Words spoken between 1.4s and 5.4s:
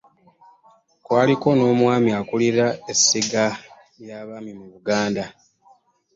n'omwami akulira essiga ly'abaami mu Buganda.